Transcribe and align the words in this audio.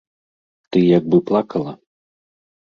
Ты 0.71 0.79
як 0.97 1.05
бы 1.11 1.17
плакала? 1.29 1.71